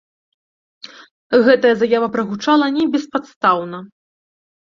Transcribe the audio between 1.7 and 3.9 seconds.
заява прагучала не беспадстаўна.